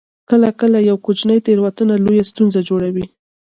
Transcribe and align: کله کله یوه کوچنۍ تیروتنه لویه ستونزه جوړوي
کله 0.29 0.49
کله 0.61 0.77
یوه 0.89 1.03
کوچنۍ 1.05 1.37
تیروتنه 1.45 1.93
لویه 2.05 2.23
ستونزه 2.29 2.59
جوړوي 2.69 3.05